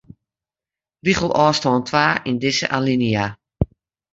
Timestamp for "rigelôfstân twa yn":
1.05-2.35